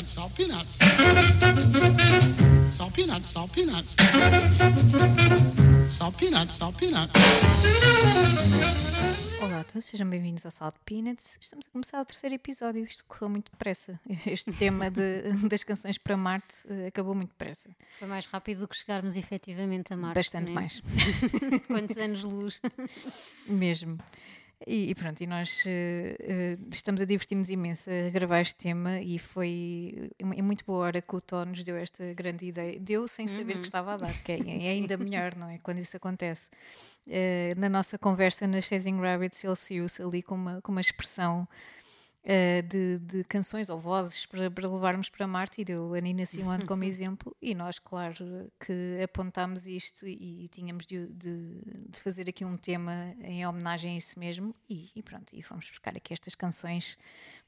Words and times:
peanuts, 0.00 0.12
salt 0.12 0.34
peanuts. 0.34 0.78
Salt 2.76 2.94
peanuts, 2.94 3.30
salt 3.30 3.52
peanuts. 3.52 3.94
Salt 5.88 6.16
peanuts, 6.16 6.56
salt 6.56 6.76
peanuts. 6.78 7.12
Olá 9.42 9.60
a 9.60 9.64
todos, 9.64 9.84
sejam 9.84 10.08
bem-vindos 10.08 10.44
ao 10.46 10.50
Salt 10.50 10.74
Peanuts. 10.86 11.36
Estamos 11.40 11.66
a 11.66 11.70
começar 11.70 12.00
o 12.00 12.04
terceiro 12.04 12.34
episódio, 12.34 12.82
isto 12.84 13.04
correu 13.06 13.28
muito 13.28 13.50
depressa. 13.50 14.00
Este 14.26 14.52
tema 14.52 14.90
de, 14.90 15.22
das 15.48 15.64
canções 15.64 15.98
para 15.98 16.16
Marte 16.16 16.54
eh, 16.68 16.86
acabou 16.86 17.14
muito 17.14 17.30
depressa. 17.30 17.68
Foi 17.98 18.08
mais 18.08 18.26
rápido 18.26 18.60
do 18.60 18.68
que 18.68 18.76
chegarmos 18.76 19.16
efetivamente 19.16 19.92
a 19.92 19.96
Marte. 19.96 20.14
Bastante 20.14 20.48
né? 20.48 20.54
mais. 20.54 20.82
Quantos 21.66 21.98
anos 21.98 22.20
de 22.20 22.26
luz? 22.26 22.62
Mesmo. 23.46 23.98
E, 24.66 24.90
e 24.90 24.94
pronto, 24.94 25.20
e 25.22 25.26
nós 25.26 25.64
eh, 25.66 26.58
estamos 26.70 27.00
a 27.00 27.06
divertir-nos 27.06 27.48
imenso 27.48 27.90
a 27.90 28.10
gravar 28.10 28.40
este 28.40 28.56
tema 28.56 29.00
e 29.00 29.18
foi 29.18 30.10
em 30.18 30.42
muito 30.42 30.64
boa 30.66 30.84
hora 30.84 31.00
que 31.00 31.16
o 31.16 31.20
Tó 31.20 31.46
nos 31.46 31.64
deu 31.64 31.76
esta 31.76 32.12
grande 32.12 32.46
ideia. 32.46 32.78
Deu 32.78 33.08
sem 33.08 33.26
saber 33.26 33.54
que 33.54 33.64
estava 33.64 33.94
a 33.94 33.96
dar, 33.96 34.12
que 34.22 34.32
é, 34.32 34.38
é 34.38 34.68
ainda 34.72 34.98
melhor, 34.98 35.34
não 35.34 35.48
é? 35.48 35.58
Quando 35.58 35.78
isso 35.78 35.96
acontece. 35.96 36.50
Eh, 37.08 37.54
na 37.56 37.70
nossa 37.70 37.96
conversa 37.96 38.46
na 38.46 38.60
Chasing 38.60 39.00
Rabbits, 39.00 39.42
ele 39.42 39.56
saiu-se 39.56 40.02
ali 40.02 40.22
com 40.22 40.34
uma, 40.34 40.60
com 40.60 40.72
uma 40.72 40.80
expressão 40.80 41.48
eh, 42.22 42.62
de, 42.62 42.98
de 42.98 43.24
canções 43.24 43.70
ou 43.70 43.78
vozes 43.78 44.26
para, 44.26 44.50
para 44.50 44.68
levarmos 44.68 45.08
para 45.08 45.26
Marte 45.26 45.60
e 45.62 45.64
deu 45.64 45.94
a 45.94 46.00
Nina 46.00 46.26
Simone 46.26 46.66
como 46.66 46.84
exemplo 46.84 47.34
e 47.40 47.54
nós, 47.54 47.78
claro, 47.78 48.50
que 48.60 49.00
apontámos 49.02 49.66
isto 49.66 50.06
e, 50.06 50.46
tínhamos 50.48 50.86
de, 50.86 51.06
de- 51.08 51.60
de 51.88 51.98
fazer 52.00 52.28
aqui 52.28 52.44
um 52.44 52.54
tema 52.54 53.14
em 53.22 53.46
homenagem 53.46 53.94
a 53.94 53.96
isso 53.98 54.18
mesmo 54.18 54.54
e, 54.68 54.90
e 54.94 55.02
pronto, 55.02 55.32
e 55.34 55.42
fomos 55.42 55.68
buscar 55.68 55.96
aqui 55.96 56.12
estas 56.12 56.34
canções 56.34 56.98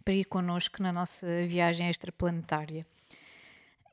para 0.05 0.15
ir 0.15 0.25
connosco 0.25 0.83
na 0.83 0.93
nossa 0.93 1.27
viagem 1.47 1.89
extraplanetária. 1.89 2.87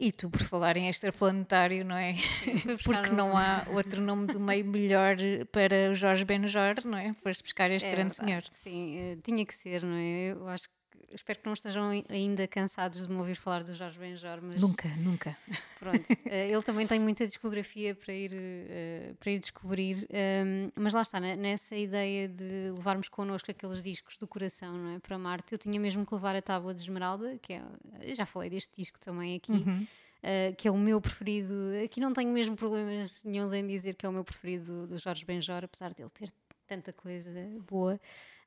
E 0.02 0.14
tu, 0.14 0.30
por 0.30 0.42
falar 0.44 0.78
em 0.78 0.88
extraplanetário, 0.88 1.84
não 1.84 1.98
é? 1.98 2.14
Porque 2.86 3.12
não 3.12 3.38
há 3.38 3.66
outro 3.68 4.02
nome 4.02 4.28
do 4.28 4.40
meio 4.40 4.64
melhor 4.64 5.18
para 5.52 5.92
o 5.92 5.94
Jorge 5.94 6.24
Benjor, 6.24 6.76
não 6.86 6.98
é? 6.98 7.12
Foste 7.16 7.44
buscar 7.44 7.70
este 7.70 7.86
É 7.90 7.92
grande 7.92 8.16
senhor. 8.16 8.44
Sim, 8.50 8.98
eh, 8.98 9.18
tinha 9.22 9.46
que 9.46 9.54
ser, 9.54 9.84
não 9.84 9.98
é? 9.98 10.32
Eu 10.32 10.48
acho 10.48 10.70
que. 10.70 10.79
Espero 11.14 11.40
que 11.40 11.46
não 11.46 11.54
estejam 11.54 11.84
ai- 11.90 12.06
ainda 12.10 12.48
cansados 12.48 13.06
de 13.08 13.12
me 13.12 13.18
ouvir 13.20 13.36
falar 13.36 13.64
do 13.64 13.74
Jorge 13.74 13.98
Benjor, 14.00 14.40
mas 14.42 14.62
Nunca, 14.62 14.88
nunca. 14.98 15.38
pronto. 15.80 16.06
eh, 16.26 16.50
ele 16.52 16.62
também 16.62 16.86
tem 16.86 17.00
muita 17.00 17.26
discografia 17.26 17.96
para 17.96 18.14
ir, 18.14 18.32
eh, 18.34 19.14
para 19.20 19.32
ir 19.32 19.40
descobrir, 19.40 20.06
ehm, 20.10 20.70
mas 20.76 20.94
lá 20.94 21.02
está, 21.02 21.20
né, 21.20 21.36
nessa 21.36 21.76
ideia 21.76 22.28
de 22.28 22.72
levarmos 22.76 23.10
connosco 23.10 23.50
aqueles 23.50 23.82
discos 23.82 24.18
do 24.18 24.28
coração, 24.28 24.78
não 24.78 24.90
é? 24.96 25.00
Para 25.00 25.18
Marte, 25.18 25.54
eu 25.54 25.58
tinha 25.58 25.80
mesmo 25.80 26.06
que 26.06 26.14
levar 26.14 26.36
a 26.36 26.42
Tábua 26.42 26.74
de 26.74 26.82
Esmeralda, 26.82 27.38
que 27.42 27.54
é. 27.54 27.62
Eu 28.02 28.14
já 28.14 28.26
falei 28.26 28.50
deste 28.50 28.76
disco 28.82 29.00
também 29.00 29.36
aqui. 29.36 29.52
Uhum. 29.52 29.88
Uh, 30.22 30.54
que 30.58 30.68
é 30.68 30.72
o 30.72 30.78
meu 30.78 31.00
preferido. 31.00 31.54
Aqui 31.86 32.02
não 32.02 32.12
tenho 32.12 32.30
mesmo 32.34 32.54
problemas 32.54 33.24
nenhums 33.24 33.54
em 33.54 33.66
dizer 33.66 33.96
que 33.96 34.06
é 34.06 34.10
o 34.10 34.12
meu 34.12 34.26
preferido 34.26 34.66
do, 34.66 34.88
do 34.88 34.98
Jorge 35.00 35.24
Benjor, 35.24 35.64
apesar 35.64 35.94
dele 35.94 36.10
ter 36.10 36.30
tanta 36.68 36.92
coisa 36.92 37.32
boa. 37.66 37.98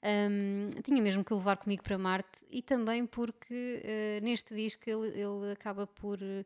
Um, 0.05 0.71
tinha 0.83 1.01
mesmo 1.01 1.25
que 1.25 1.33
levar 1.33 1.57
comigo 1.59 1.83
para 1.83 1.97
Marte 1.97 2.45
e 2.51 2.61
também 2.61 3.07
porque 3.07 3.83
uh, 4.21 4.25
neste 4.25 4.53
disco 4.55 4.83
ele, 4.91 5.09
ele 5.11 5.53
acaba 5.53 5.87
por 5.87 6.19
uh, 6.21 6.45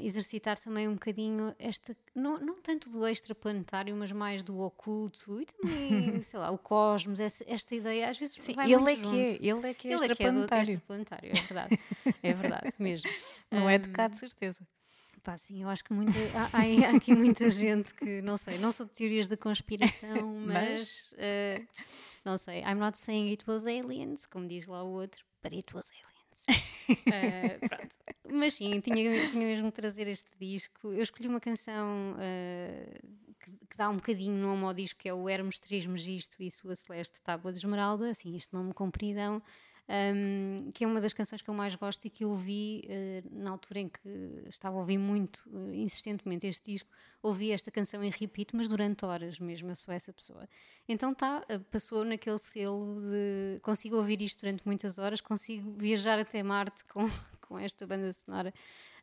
exercitar 0.00 0.56
também 0.56 0.86
um 0.86 0.92
bocadinho 0.94 1.52
esta, 1.58 1.96
não, 2.14 2.38
não 2.38 2.60
tanto 2.60 2.88
do 2.88 3.04
extraplanetário, 3.04 3.96
mas 3.96 4.12
mais 4.12 4.44
do 4.44 4.58
oculto 4.60 5.40
e 5.40 5.44
também, 5.46 6.22
sei 6.22 6.38
lá, 6.38 6.52
o 6.52 6.58
cosmos, 6.58 7.18
essa, 7.18 7.44
esta 7.48 7.74
ideia 7.74 8.10
às 8.10 8.16
vezes 8.16 8.36
Sim, 8.36 8.54
vai 8.54 8.66
ele 8.66 8.76
muito 8.76 8.88
é 8.90 8.94
que 8.96 9.00
é, 9.02 9.30
junto. 9.32 9.44
ele 9.44 9.70
é 9.70 9.74
que 9.74 9.88
é 9.88 9.92
Ele 9.94 10.04
é 10.06 10.08
que 10.14 10.22
é 10.22 10.30
do 10.30 10.38
extraplanetário. 10.38 10.62
extraplanetário, 10.62 11.30
é 11.32 11.40
verdade, 11.40 11.78
é 12.22 12.34
verdade 12.34 12.72
mesmo. 12.78 13.10
Não 13.50 13.68
é 13.68 13.76
de 13.76 13.88
cá, 13.88 14.06
de 14.06 14.18
certeza. 14.18 14.60
Pá, 15.24 15.36
sim, 15.36 15.62
eu 15.62 15.68
acho 15.68 15.82
que 15.84 15.92
muita, 15.92 16.16
há, 16.32 16.60
há- 16.60 16.94
aqui 16.96 17.12
muita 17.12 17.50
gente 17.50 17.92
que, 17.92 18.22
não 18.22 18.36
sei, 18.36 18.56
não 18.56 18.70
sou 18.70 18.86
de 18.86 18.92
teorias 18.92 19.26
da 19.28 19.36
conspiração, 19.36 20.32
mas, 20.46 21.12
eh, 21.18 21.60
não 22.24 22.38
sei, 22.38 22.60
I'm 22.60 22.76
not 22.78 22.98
saying 22.98 23.30
it 23.30 23.44
was 23.48 23.64
aliens, 23.64 24.26
como 24.26 24.46
diz 24.46 24.66
lá 24.66 24.82
o 24.82 24.90
outro, 24.90 25.24
but 25.42 25.52
it 25.52 25.74
was 25.74 25.90
aliens. 25.90 26.08
Eh, 27.12 27.58
pronto. 27.68 27.96
Mas 28.30 28.54
sim, 28.54 28.80
tinha, 28.80 29.28
tinha 29.28 29.46
mesmo 29.46 29.70
que 29.70 29.78
trazer 29.78 30.08
este 30.08 30.30
disco. 30.40 30.88
Eu 30.90 31.02
escolhi 31.02 31.28
uma 31.28 31.38
canção 31.38 32.16
eh, 32.18 32.98
que, 33.38 33.50
que 33.50 33.76
dá 33.76 33.90
um 33.90 33.96
bocadinho 33.96 34.34
nome 34.34 34.64
ao 34.64 34.72
disco, 34.72 34.98
que 34.98 35.08
é 35.08 35.12
o 35.12 35.28
Hermes 35.28 35.60
Trismegisto 35.60 36.42
e 36.42 36.50
Sua 36.50 36.74
Celeste 36.74 37.20
Tábua 37.20 37.52
de 37.52 37.58
Esmeralda, 37.58 38.10
assim, 38.10 38.34
este 38.34 38.54
nome 38.54 38.72
compridão. 38.72 39.42
Um, 39.88 40.70
que 40.72 40.84
é 40.84 40.86
uma 40.86 41.00
das 41.00 41.12
canções 41.12 41.40
que 41.40 41.48
eu 41.48 41.54
mais 41.54 41.74
gosto 41.74 42.04
e 42.04 42.10
que 42.10 42.24
eu 42.24 42.30
ouvi 42.30 42.84
eh, 42.88 43.22
na 43.30 43.50
altura 43.50 43.80
em 43.80 43.88
que 43.88 44.44
estava 44.48 44.76
a 44.76 44.80
ouvir 44.80 44.98
muito 44.98 45.48
eh, 45.50 45.76
insistentemente 45.76 46.46
este 46.46 46.72
disco, 46.72 46.90
ouvi 47.22 47.52
esta 47.52 47.70
canção 47.70 48.04
em 48.04 48.10
repeat, 48.10 48.54
mas 48.54 48.68
durante 48.68 49.06
horas 49.06 49.38
mesmo, 49.38 49.70
eu 49.70 49.76
sou 49.76 49.92
essa 49.94 50.12
pessoa. 50.12 50.46
Então 50.86 51.14
tá, 51.14 51.42
eh, 51.48 51.58
passou 51.58 52.04
naquele 52.04 52.38
selo 52.38 53.00
de 53.00 53.60
consigo 53.62 53.96
ouvir 53.96 54.20
isto 54.20 54.40
durante 54.40 54.62
muitas 54.66 54.98
horas, 54.98 55.22
consigo 55.22 55.74
viajar 55.78 56.18
até 56.18 56.42
Marte 56.42 56.84
com, 56.84 57.06
com 57.40 57.58
esta 57.58 57.86
banda 57.86 58.12
sonora 58.12 58.52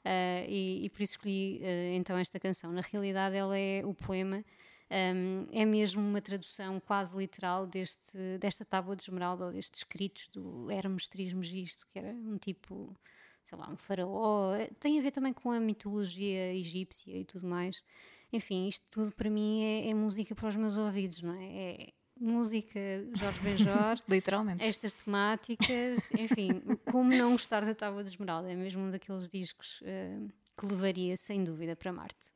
eh, 0.04 0.46
e, 0.48 0.86
e 0.86 0.90
por 0.92 1.02
isso 1.02 1.14
escolhi 1.14 1.62
então 1.96 2.16
esta 2.16 2.40
canção. 2.40 2.72
Na 2.72 2.82
realidade 2.82 3.36
ela 3.36 3.58
é 3.58 3.84
o 3.84 3.94
poema 3.94 4.46
um, 4.92 5.48
é 5.52 5.66
mesmo 5.66 6.02
uma 6.02 6.22
tradução 6.22 6.80
quase 6.80 7.16
literal 7.16 7.66
deste, 7.66 8.18
desta 8.40 8.64
tábua 8.64 8.96
de 8.96 9.04
esmeralda 9.04 9.46
ou 9.46 9.52
destes 9.52 9.80
escritos 9.80 10.28
do 10.28 10.70
Hermes 10.70 11.08
Trismegisto, 11.08 11.88
que 11.88 11.98
era 11.98 12.10
um 12.10 12.38
tipo, 12.38 12.96
sei 13.44 13.58
lá, 13.58 13.70
um 13.70 13.78
faraó. 13.78 14.54
Tem 14.80 15.00
a 15.00 15.02
ver 15.02 15.12
também 15.12 15.34
com 15.34 15.52
a 15.52 15.60
mitologia 15.60 16.54
egípcia 16.54 17.18
e 17.18 17.26
tudo 17.26 17.48
mais. 17.48 17.84
Enfim, 18.32 18.68
isto 18.68 18.86
tudo 18.92 19.12
para 19.12 19.30
mim 19.30 19.64
é, 19.64 19.90
é 19.90 19.94
música 19.94 20.36
para 20.36 20.50
os 20.50 20.56
meus 20.56 20.78
ouvidos, 20.78 21.22
não 21.22 21.34
é? 21.34 21.46
É 21.46 21.94
música 22.20 22.80
Jorge 23.16 23.40
Benjor. 23.42 24.00
Literalmente. 24.08 24.64
Estas 24.64 24.94
temáticas, 24.94 26.12
enfim, 26.12 26.62
como 26.92 27.12
não 27.12 27.32
gostar 27.32 27.66
da 27.66 27.74
Tábua 27.74 28.04
de 28.04 28.12
Esmeralda? 28.12 28.52
É 28.52 28.56
mesmo 28.56 28.84
um 28.84 28.92
daqueles 28.92 29.30
discos 29.30 29.82
eh, 29.84 30.20
que 30.58 30.66
levaria 30.66 31.18
sem 31.18 31.44
dúvida 31.44 31.76
para 31.76 31.92
Marte. 31.92 32.35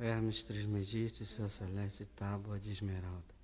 Hermes 0.00 0.42
Trismegisto 0.42 1.22
e 1.22 1.26
sua 1.26 1.46
celeste 1.46 2.06
tábua 2.16 2.58
de 2.58 2.70
esmeralda. 2.70 3.34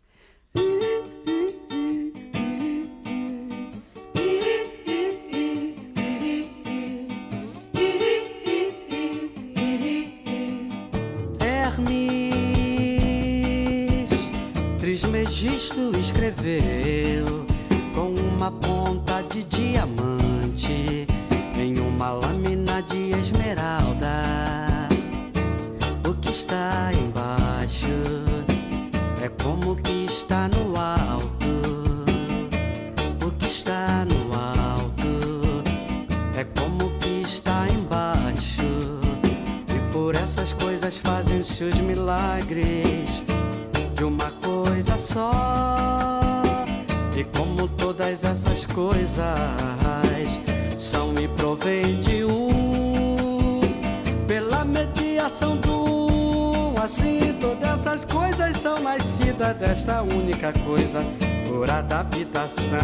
Hermes 11.39 12.11
Trismegisto 14.79 15.93
escreveu 15.99 17.47
com 17.95 18.15
uma 18.35 18.51
ponta 18.51 19.21
de 19.21 19.45
diamante 19.45 20.16
os 41.65 41.81
milagres 41.81 43.23
de 43.95 44.05
uma 44.05 44.31
coisa 44.43 44.99
só. 44.99 46.43
E 47.17 47.25
como 47.25 47.67
todas 47.69 48.25
essas 48.25 48.67
coisas 48.67 50.41
são 50.77 51.15
e 51.15 51.27
provém 51.29 52.01
de 52.01 52.25
um, 52.25 53.61
pela 54.27 54.65
mediação 54.65 55.57
do 55.57 55.73
um, 55.73 56.75
assim 56.83 57.27
todas 57.41 57.81
essas 57.81 58.05
coisas 58.05 58.57
são 58.59 58.79
nascidas 58.81 59.57
desta 59.57 60.03
única 60.03 60.53
coisa, 60.65 61.01
por 61.49 61.71
adaptação, 61.71 62.77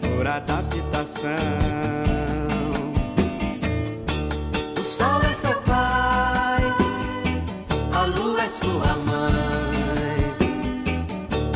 por 0.00 0.28
adaptação. 0.28 1.30
O 4.78 4.82
sol 4.82 5.22
é 5.22 5.34
seu 5.34 5.60
pai, 5.62 6.27
sua 8.68 8.96
mãe. 8.96 10.34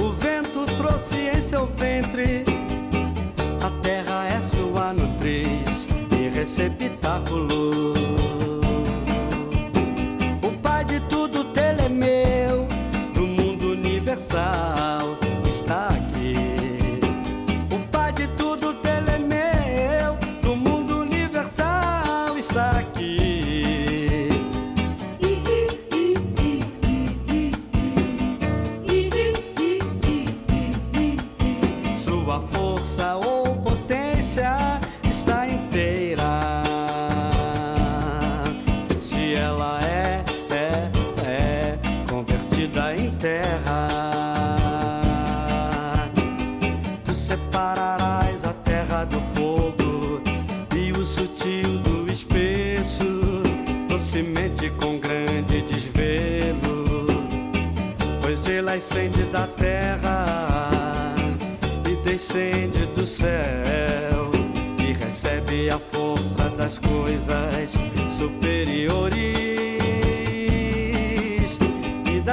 O 0.03 0.13
vento 0.13 0.65
trouxe 0.77 1.29
em 1.29 1.43
seu 1.43 1.67
ventre, 1.77 2.45
a 3.63 3.71
terra 3.83 4.27
é 4.27 4.41
sua 4.41 4.93
nutriz 4.95 5.87
e 6.11 6.29
receptáculo. 6.29 8.02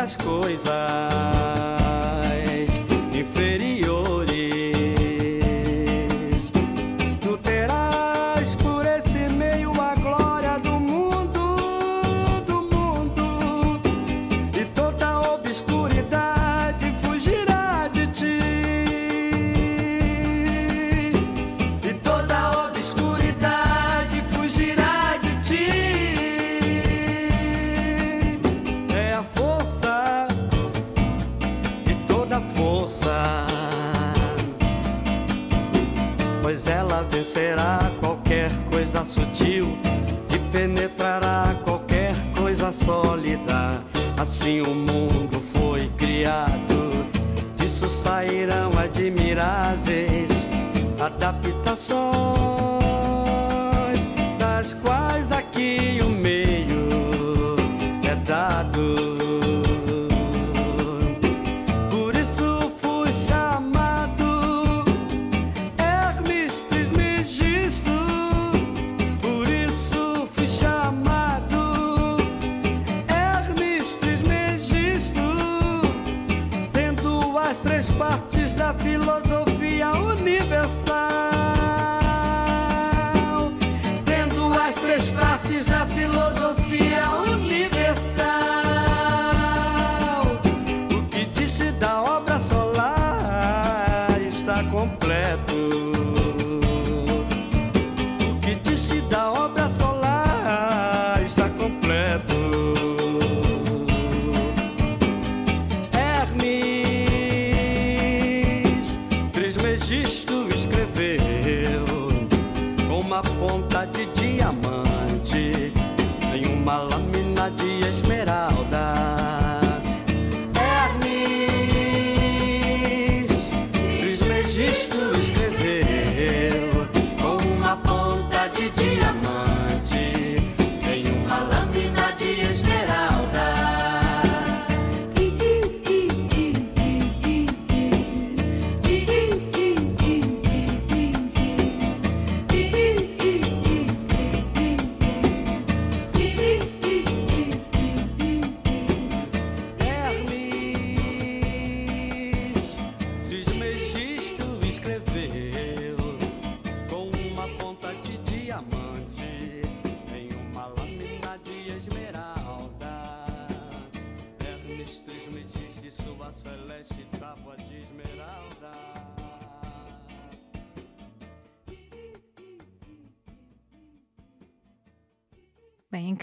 Das 0.09 0.17
coisas 0.17 1.69
coisa 39.00 39.06
sutil 39.06 39.78
e 40.34 40.40
penetrará 40.51 41.56
qualquer 41.63 42.13
coisa 42.36 42.72
sólida. 42.72 43.81
Assim 44.19 44.62
o 44.62 44.75
mundo 44.75 45.42
foi 45.54 45.88
criado. 45.98 47.06
Disso 47.56 47.90
sairão 47.90 48.72
admiráveis 48.78 50.30
adaptações, 51.00 52.58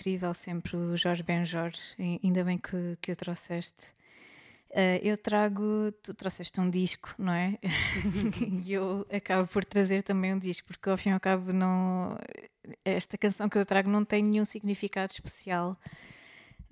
incrível 0.07 0.33
sempre 0.33 0.77
o 0.77 0.97
Jorge 0.97 1.25
Benjor, 1.25 1.73
ainda 1.99 2.45
bem 2.45 2.57
que, 2.57 2.97
que 3.01 3.11
o 3.11 3.17
trouxeste. 3.17 3.97
Eh, 4.71 5.01
eu 5.03 5.19
trago, 5.19 5.91
tu 6.01 6.15
trouxeste 6.15 6.61
um 6.61 6.71
disco, 6.71 7.13
não 7.19 7.33
é? 7.33 7.59
e 8.65 8.73
eu 8.73 9.05
acabo 9.13 9.49
por 9.49 9.65
trazer 9.65 10.03
também 10.03 10.33
um 10.33 10.39
disco, 10.39 10.69
porque 10.69 10.89
ao 10.89 10.97
fim 10.97 11.11
e 11.11 11.13
ao 11.13 11.19
cabo 11.19 11.53
não, 11.53 12.17
esta 12.85 13.19
canção 13.19 13.49
que 13.49 13.59
eu 13.59 13.67
trago 13.67 13.91
não 13.91 14.05
tem 14.05 14.23
nenhum 14.23 14.45
significado 14.45 15.11
especial. 15.11 15.77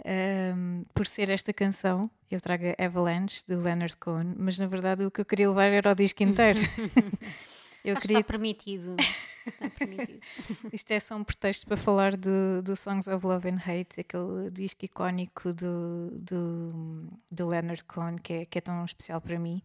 Ehm, 0.05 0.85
por 0.95 1.07
ser 1.07 1.29
esta 1.29 1.53
canção, 1.53 2.09
eu 2.31 2.41
trago 2.41 2.65
Avalanche 2.79 3.43
do 3.49 3.61
Leonard 3.61 3.97
Cohen, 3.97 4.33
mas 4.37 4.59
na 4.59 4.69
verdade 4.69 5.05
o 5.05 5.11
que 5.11 5.21
eu 5.21 5.25
queria 5.25 5.49
levar 5.49 5.73
era 5.73 5.91
o 5.91 5.95
disco 5.95 6.23
inteiro. 6.23 6.61
eu 7.85 7.97
queria 7.97 8.21
está 8.21 8.33
permitido. 8.33 8.97
Está 9.47 9.69
permitido. 9.69 10.21
isto 10.73 10.91
é 10.91 10.99
só 10.99 11.17
um 11.17 11.23
pretexto 11.23 11.67
para 11.67 11.77
falar 11.77 12.17
do, 12.17 12.63
do 12.63 12.75
Songs 12.75 13.07
of 13.09 13.27
Love 13.27 13.49
and 13.51 13.59
Hate, 13.59 14.01
aquele 14.01 14.51
disco 14.51 14.85
icónico 14.85 15.53
do, 15.53 16.11
do, 16.13 17.09
do 17.31 17.47
Leonard 17.47 17.85
Cohen, 17.85 18.17
que 18.17 18.33
é, 18.33 18.45
que 18.47 18.59
é 18.59 18.61
tão 18.61 18.85
especial 18.85 19.21
para 19.21 19.39
mim. 19.39 19.63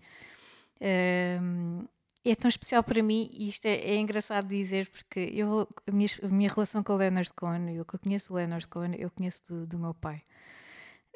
Ehm, 0.82 1.86
é 2.26 2.36
tão 2.36 2.50
especial 2.50 2.84
para 2.84 3.02
mim 3.02 3.30
e 3.34 3.50
isto 3.50 3.66
é, 3.66 3.76
é 3.76 3.96
engraçado 3.96 4.48
dizer 4.48 4.90
porque 4.90 5.32
eu, 5.34 5.68
a, 5.88 5.92
minha, 5.92 6.10
a 6.22 6.28
minha 6.28 6.50
relação 6.50 6.84
com 6.84 6.94
o 6.94 6.98
Leonard 6.98 7.34
Cohen, 7.34 7.74
eu 7.74 7.86
que 7.86 7.98
conheço 7.98 8.34
o 8.34 8.36
Leonard 8.36 8.68
Cohen, 8.68 8.96
eu 8.98 9.10
conheço 9.10 9.44
do, 9.48 9.66
do 9.66 9.80
meu 9.80 9.94
pai. 9.94 10.22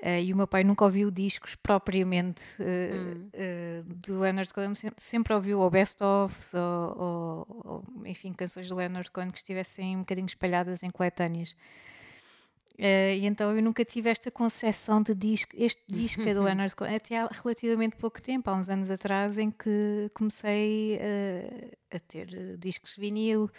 Eh, 0.05 0.22
e 0.25 0.33
o 0.33 0.36
meu 0.36 0.45
pai 0.45 0.65
nunca 0.65 0.83
ouviu 0.83 1.10
discos 1.10 1.55
propriamente 1.55 2.43
eh, 2.60 2.91
Hum. 3.15 3.29
eh, 3.31 3.83
do 3.86 4.19
Leonard 4.19 4.53
Cohen, 4.53 4.75
sempre, 4.75 5.01
sempre 5.01 5.33
ouviu 5.33 5.62
ou 5.62 5.69
best-ofs 5.69 6.53
ou, 6.53 6.98
ou- 7.00 7.62
ou, 7.63 8.05
enfim, 8.05 8.33
canções 8.33 8.67
do 8.67 8.75
Leonard 8.75 9.10
Cohen 9.12 9.29
que 9.29 9.38
estivessem 9.38 9.95
um 9.95 10.00
bocadinho 10.00 10.25
espalhadas 10.25 10.83
em 10.83 10.89
coletâneas. 10.89 11.55
Eh, 12.77 13.17
e 13.19 13.25
então 13.27 13.55
eu 13.55 13.62
nunca 13.63 13.86
tive 13.86 14.10
esta 14.10 14.29
concepção 14.29 15.01
de 15.01 15.13
disco, 15.15 15.51
este 15.55 15.81
disco 15.88 16.22
é 16.24 16.33
do 16.33 16.41
Leonard 16.43 16.75
Cohen, 16.75 16.95
até 16.95 17.19
há 17.19 17.27
relativamente 17.31 17.95
pouco 17.95 18.22
tempo, 18.22 18.50
há 18.50 18.55
uns 18.55 18.67
anos 18.69 18.91
atrás, 18.91 19.38
em 19.38 19.51
que 19.51 20.10
comecei 20.13 20.98
eh, 21.00 21.72
a 21.91 22.00
ter 22.00 22.57
discos 22.57 22.95
de 22.95 23.00
vinil 23.01 23.50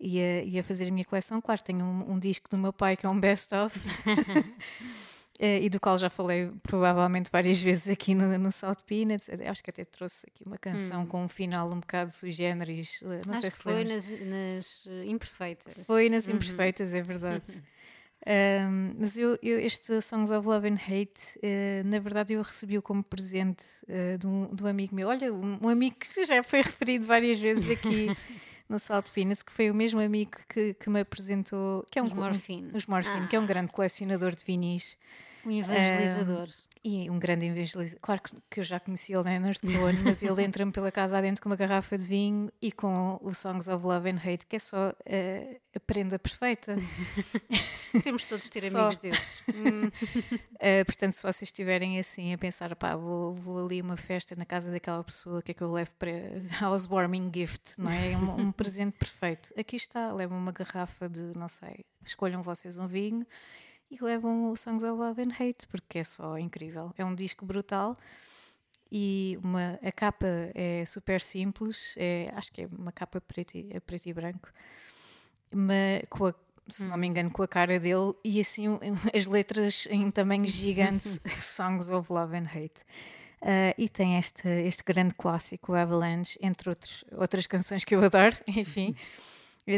e 0.00 0.18
a, 0.20 0.44
e 0.44 0.58
a 0.58 0.62
fazer 0.64 0.88
a 0.88 0.90
minha 0.90 1.04
coleção. 1.04 1.40
Claro, 1.42 1.62
tenho 1.62 1.84
um, 1.84 2.12
um 2.12 2.18
disco 2.18 2.48
do 2.48 2.56
meu 2.56 2.72
pai 2.72 2.96
que 2.96 3.04
é 3.04 3.08
um 3.10 3.20
best-of. 3.20 3.78
Uh, 5.40 5.62
e 5.62 5.68
do 5.68 5.80
qual 5.80 5.98
já 5.98 6.08
falei 6.08 6.48
provavelmente 6.62 7.28
várias 7.30 7.58
vezes 7.62 7.88
aqui 7.88 8.14
no, 8.14 8.38
no 8.38 8.52
South 8.52 8.76
Peanuts. 8.86 9.28
Acho 9.46 9.64
que 9.64 9.70
até 9.70 9.84
trouxe 9.84 10.26
aqui 10.28 10.44
uma 10.46 10.56
canção 10.56 11.02
hum. 11.02 11.06
com 11.06 11.24
um 11.24 11.28
final 11.28 11.68
um 11.72 11.80
bocado 11.80 12.10
sui 12.10 12.30
generis. 12.30 13.00
Não 13.02 13.32
Acho 13.32 13.40
sei 13.42 13.50
se 13.50 13.58
foi 13.58 13.84
nas, 13.84 14.06
nas, 14.06 14.88
Imperfeitas. 15.06 15.86
Foi 15.86 16.08
nas 16.08 16.26
uhum. 16.28 16.36
Imperfeitas, 16.36 16.94
é 16.94 17.02
verdade. 17.02 17.44
Um, 18.26 18.94
mas 18.98 19.18
eu, 19.18 19.38
eu, 19.42 19.60
este 19.60 20.00
Songs 20.00 20.30
of 20.30 20.48
Love 20.48 20.66
and 20.66 20.76
Hate, 20.76 21.38
uh, 21.38 21.86
na 21.86 21.98
verdade, 21.98 22.32
eu 22.32 22.40
recebi-o 22.40 22.80
como 22.80 23.04
presente 23.04 23.62
uh, 23.82 24.16
de, 24.16 24.26
um, 24.26 24.48
de, 24.54 24.64
um, 24.64 24.66
amigo 24.66 24.94
meu. 24.94 25.08
Olha, 25.08 25.32
um, 25.32 25.58
um, 25.60 25.68
amigo 25.68 25.96
que 25.96 26.24
já 26.24 26.42
foi 26.42 26.62
referido 26.62 27.04
várias 27.04 27.38
vezes 27.38 27.70
aqui 27.70 28.08
no 28.68 28.78
Salt 28.78 29.10
Peanuts, 29.10 29.42
que 29.42 29.52
foi 29.52 29.70
o 29.70 29.74
mesmo 29.74 30.00
amigo 30.00 30.32
que, 30.48 30.74
que 30.74 30.90
me 30.90 31.00
apresentou. 31.00 31.86
Que 31.90 31.98
é 31.98 32.02
um, 32.02 32.06
os 32.06 32.12
Morphine. 32.12 32.70
os 32.74 32.86
ah. 32.88 33.26
que 33.28 33.36
é 33.36 33.40
um 33.40 33.46
grande 33.46 33.70
colecionador 33.70 34.34
de 34.34 34.44
vinis. 34.44 34.96
Um 35.46 35.50
evangelizador. 35.50 36.48
e 36.82 37.10
um 37.10 37.18
grande 37.18 37.46
evangelizador. 37.46 38.00
Claro 38.00 38.20
que, 38.22 38.36
que 38.50 38.60
eu 38.60 38.64
já 38.64 38.80
conhecia 38.80 39.18
o 39.18 39.22
Leonard 39.22 39.60
Cohen, 39.60 39.98
mas 40.02 40.22
ele 40.22 40.42
entra-me 40.44 40.72
pela 40.72 40.90
casa 40.90 41.18
adentro 41.18 41.42
com 41.42 41.48
uma 41.48 41.56
garrafa 41.56 41.96
de 41.96 42.04
vinho 42.04 42.50
e 42.60 42.72
com 42.72 43.18
o 43.22 43.34
Songs 43.34 43.68
of 43.68 43.84
Love 43.84 44.10
and 44.10 44.16
Hate, 44.16 44.46
que 44.46 44.56
é 44.56 44.58
só 44.58 44.90
uh, 44.90 45.60
a 45.74 45.80
prenda 45.80 46.18
perfeita. 46.18 46.76
Queremos 47.92 48.26
todos 48.26 48.48
ter 48.50 48.70
só. 48.70 48.78
amigos 48.78 48.98
desses. 48.98 49.40
uh, 49.40 50.84
portanto, 50.86 51.12
se 51.12 51.22
vocês 51.22 51.48
estiverem 51.48 51.98
assim 51.98 52.32
a 52.32 52.38
pensar, 52.38 52.74
pá, 52.76 52.96
vou, 52.96 53.32
vou 53.32 53.64
ali 53.64 53.80
uma 53.80 53.96
festa 53.96 54.34
na 54.36 54.44
casa 54.44 54.70
daquela 54.70 55.02
pessoa, 55.02 55.38
o 55.38 55.42
que 55.42 55.52
é 55.52 55.54
que 55.54 55.62
eu 55.62 55.72
levo 55.72 55.92
para 55.98 56.12
housewarming 56.62 57.30
gift, 57.34 57.78
não 57.78 57.90
é? 57.90 58.16
Um, 58.16 58.48
um 58.48 58.52
presente 58.52 58.96
perfeito. 58.98 59.52
Aqui 59.58 59.76
está, 59.76 60.12
levam 60.12 60.38
uma 60.38 60.52
garrafa 60.52 61.08
de, 61.08 61.22
não 61.36 61.48
sei, 61.48 61.84
escolham 62.04 62.42
vocês 62.42 62.78
um 62.78 62.86
vinho 62.86 63.26
e 63.90 64.02
levam 64.02 64.50
o 64.50 64.56
Songs 64.56 64.82
of 64.82 64.98
Love 64.98 65.22
and 65.22 65.32
Hate, 65.32 65.66
porque 65.68 65.98
é 65.98 66.04
só 66.04 66.38
incrível. 66.38 66.92
É 66.96 67.04
um 67.04 67.14
disco 67.14 67.44
brutal 67.44 67.96
e 68.90 69.38
uma, 69.42 69.78
a 69.82 69.90
capa 69.90 70.26
é 70.54 70.84
super 70.84 71.20
simples, 71.20 71.94
é, 71.96 72.32
acho 72.34 72.52
que 72.52 72.62
é 72.62 72.68
uma 72.78 72.92
capa 72.92 73.20
preto 73.20 73.56
e, 73.56 73.80
preto 73.80 74.06
e 74.06 74.12
branco, 74.12 74.50
mas 75.52 76.02
com 76.08 76.26
a, 76.26 76.34
se 76.68 76.86
não 76.86 76.96
me 76.96 77.06
engano, 77.06 77.30
com 77.30 77.42
a 77.42 77.48
cara 77.48 77.78
dele 77.80 78.12
e 78.24 78.40
assim 78.40 78.78
as 79.12 79.26
letras 79.26 79.88
em 79.90 80.10
tamanhos 80.10 80.50
gigantes, 80.50 81.20
Songs 81.40 81.90
of 81.90 82.12
Love 82.12 82.36
and 82.36 82.46
Hate. 82.46 82.82
Uh, 83.42 83.74
e 83.76 83.90
tem 83.90 84.16
este, 84.16 84.48
este 84.48 84.82
grande 84.82 85.12
clássico, 85.12 85.74
Avalanche, 85.74 86.38
entre 86.40 86.70
outros, 86.70 87.04
outras 87.12 87.46
canções 87.46 87.84
que 87.84 87.94
eu 87.94 88.02
adoro, 88.02 88.34
enfim. 88.48 88.96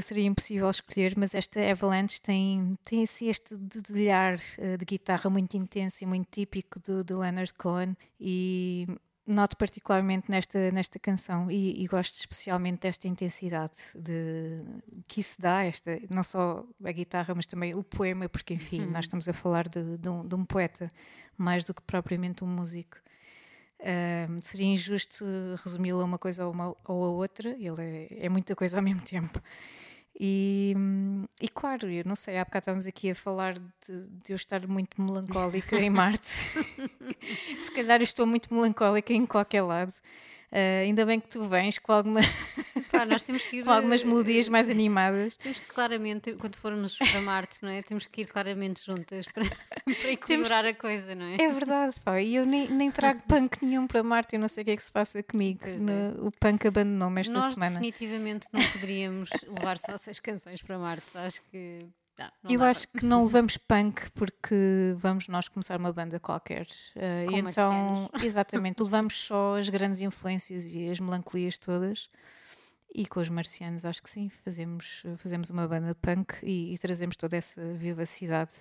Seria 0.02 0.26
impossível 0.26 0.68
escolher, 0.68 1.14
mas 1.16 1.34
esta 1.34 1.60
Avalanche 1.60 2.20
tem, 2.20 2.76
tem 2.84 3.02
assim 3.02 3.28
este 3.28 3.56
dedilhar 3.56 4.38
uh, 4.58 4.76
de 4.76 4.84
guitarra 4.84 5.30
muito 5.30 5.56
intenso 5.56 6.02
e 6.02 6.06
muito 6.06 6.28
típico 6.30 6.80
do, 6.80 7.04
do 7.04 7.20
Leonard 7.20 7.52
Cohen 7.54 7.96
e 8.20 8.86
noto 9.26 9.56
particularmente 9.56 10.30
nesta, 10.30 10.70
nesta 10.70 10.98
canção 10.98 11.50
e, 11.50 11.82
e, 11.82 11.86
gosto 11.86 12.14
especialmente 12.14 12.82
desta 12.82 13.08
intensidade 13.08 13.74
de, 13.96 14.58
que 15.08 15.20
isso 15.20 15.40
dá, 15.40 15.64
esta, 15.64 15.98
não 16.08 16.22
só 16.22 16.64
a 16.84 16.92
guitarra, 16.92 17.34
mas 17.34 17.46
também 17.46 17.74
o 17.74 17.82
poema, 17.82 18.28
porque 18.28 18.54
enfim, 18.54 18.82
uhum. 18.82 18.90
nós 18.90 19.06
estamos 19.06 19.28
a 19.28 19.32
falar 19.32 19.68
de, 19.68 19.98
de, 19.98 20.08
um, 20.08 20.26
de, 20.26 20.34
um, 20.34 20.44
poeta 20.44 20.88
mais 21.36 21.64
do 21.64 21.74
que 21.74 21.82
propriamente 21.82 22.44
um 22.44 22.46
músico. 22.46 22.98
Uh, 23.78 24.40
seria 24.40 24.66
injusto 24.66 25.24
resumi-lo 25.62 26.00
a 26.00 26.04
uma 26.04 26.18
coisa 26.18 26.46
ou, 26.46 26.52
uma, 26.52 26.68
ou 26.86 27.04
a 27.04 27.08
outra, 27.10 27.50
ele 27.50 28.08
é, 28.10 28.26
é 28.26 28.28
muita 28.28 28.56
coisa 28.56 28.78
ao 28.78 28.82
mesmo 28.84 29.02
tempo. 29.02 29.40
E, 30.18 30.74
e, 31.42 31.48
claro, 31.48 31.90
eu 31.90 32.02
não 32.06 32.16
sei, 32.16 32.38
há 32.38 32.44
bocado 32.44 32.62
estávamos 32.62 32.86
aqui 32.86 33.10
a 33.10 33.14
falar 33.14 33.58
de, 33.58 34.08
de 34.24 34.32
eu 34.32 34.36
estar 34.36 34.66
muito 34.66 35.00
melancólica 35.00 35.76
em 35.78 35.90
Marte. 35.90 36.46
Se 37.60 37.70
calhar 37.70 38.00
estou 38.00 38.26
muito 38.26 38.52
melancólica 38.52 39.12
em 39.12 39.26
qualquer 39.26 39.62
lado. 39.62 39.92
Uh, 40.52 40.84
ainda 40.84 41.04
bem 41.04 41.18
que 41.18 41.28
tu 41.28 41.44
vens 41.48 41.78
com, 41.78 41.92
alguma 41.92 42.20
Pá, 42.90 43.04
nós 43.04 43.22
temos 43.22 43.42
que 43.42 43.58
ir, 43.58 43.64
com 43.64 43.70
algumas 43.70 44.04
melodias 44.04 44.48
mais 44.48 44.70
animadas. 44.70 45.36
Temos 45.36 45.58
que 45.58 45.66
claramente, 45.66 46.32
quando 46.34 46.56
formos 46.56 46.96
para 46.96 47.20
Marte, 47.20 47.58
não 47.62 47.68
é? 47.68 47.82
Temos 47.82 48.06
que 48.06 48.22
ir 48.22 48.26
claramente 48.26 48.84
juntas 48.84 49.26
para, 49.26 49.44
para 49.84 50.10
equilibrar 50.12 50.62
temos... 50.62 50.78
a 50.78 50.80
coisa, 50.80 51.14
não 51.14 51.26
é? 51.26 51.36
É 51.40 51.48
verdade, 51.48 51.98
pá. 52.00 52.20
E 52.20 52.36
eu 52.36 52.46
nem, 52.46 52.68
nem 52.68 52.90
trago 52.90 53.22
punk 53.24 53.64
nenhum 53.64 53.86
para 53.86 54.02
Marte, 54.02 54.36
eu 54.36 54.40
não 54.40 54.48
sei 54.48 54.62
o 54.62 54.64
que 54.64 54.70
é 54.72 54.76
que 54.76 54.82
se 54.82 54.92
passa 54.92 55.22
comigo. 55.22 55.60
No, 55.78 55.90
é. 55.90 56.26
O 56.26 56.30
punk 56.38 56.66
abandonou-me 56.66 57.20
esta 57.20 57.32
nós 57.32 57.54
semana. 57.54 57.80
Definitivamente 57.80 58.46
não 58.52 58.62
poderíamos 58.70 59.30
levar 59.48 59.78
só 59.78 59.96
seis 59.96 60.20
canções 60.20 60.62
para 60.62 60.78
Marte. 60.78 61.06
Acho 61.14 61.42
que 61.50 61.86
não, 62.18 62.30
não 62.42 62.50
eu 62.50 62.64
acho 62.64 62.88
para... 62.88 63.00
que 63.00 63.06
não 63.06 63.24
levamos 63.24 63.56
punk 63.56 64.10
porque 64.12 64.94
vamos 64.96 65.28
nós 65.28 65.48
começar 65.48 65.78
uma 65.78 65.92
banda 65.92 66.18
qualquer. 66.18 66.66
Uh, 66.94 67.36
então, 67.36 68.10
exatamente, 68.22 68.82
levamos 68.82 69.16
só 69.16 69.56
as 69.56 69.68
grandes 69.68 70.00
influências 70.00 70.66
e 70.66 70.88
as 70.88 71.00
melancolias 71.00 71.58
todas. 71.58 72.10
E 72.94 73.06
com 73.06 73.20
os 73.20 73.28
marcianos, 73.28 73.84
acho 73.84 74.02
que 74.02 74.08
sim, 74.08 74.30
fazemos, 74.42 75.02
fazemos 75.18 75.50
uma 75.50 75.68
banda 75.68 75.94
punk 75.94 76.34
e, 76.42 76.72
e 76.72 76.78
trazemos 76.78 77.16
toda 77.16 77.36
essa 77.36 77.60
vivacidade 77.74 78.54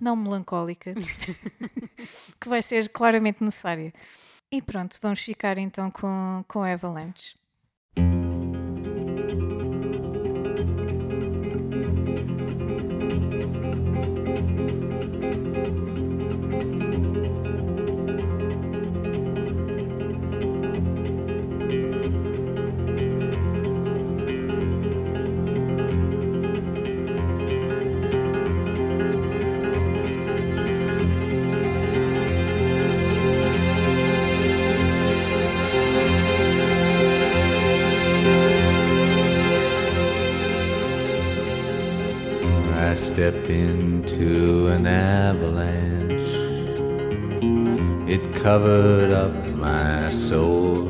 não 0.00 0.14
melancólica 0.14 0.94
que 2.40 2.48
vai 2.48 2.62
ser 2.62 2.88
claramente 2.88 3.42
necessária. 3.42 3.92
E 4.50 4.62
pronto, 4.62 4.96
vamos 5.02 5.20
ficar 5.20 5.58
então 5.58 5.90
com, 5.90 6.44
com 6.48 6.62
Avalanche. 6.62 7.36
Stepped 43.18 43.50
into 43.50 44.68
an 44.68 44.86
avalanche. 44.86 46.30
It 48.08 48.22
covered 48.36 49.10
up 49.10 49.34
my 49.56 50.08
soul. 50.08 50.84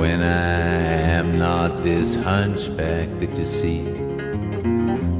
When 0.00 0.20
I 0.20 0.58
am 1.18 1.38
not 1.38 1.84
this 1.84 2.16
hunchback 2.16 3.08
that 3.20 3.32
you 3.38 3.46
see, 3.46 3.86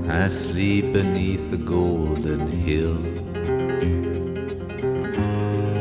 I 0.09 0.27
sleep 0.27 0.93
beneath 0.93 1.53
the 1.53 1.57
golden 1.57 2.51
hill. 2.51 2.99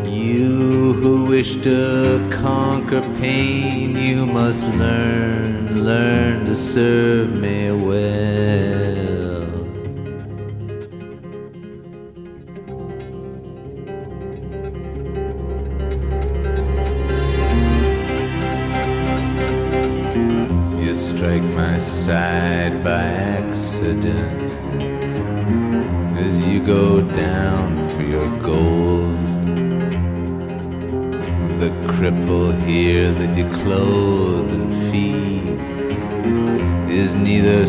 You 0.05 0.93
who 1.01 1.25
wish 1.25 1.55
to 1.63 2.29
conquer 2.31 3.01
pain, 3.17 3.95
you 3.95 4.27
must 4.27 4.67
learn, 4.75 5.83
learn 5.83 6.45
to 6.45 6.55
serve 6.55 7.33
me 7.37 7.71
well. 7.71 8.66